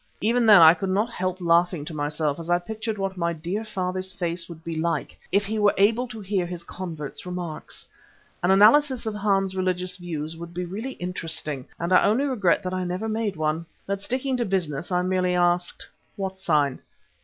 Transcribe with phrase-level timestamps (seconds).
[0.19, 3.63] Even then I could not help laughing to myself as I pictured what my dear
[3.63, 7.85] father's face would be like if he were able to hear his convert's remarks.
[8.41, 12.73] An analysis of Hans's religious views would be really interesting, and I only regret that
[12.73, 13.67] I never made one.
[13.85, 16.79] But sticking to business I merely asked: "What sign?"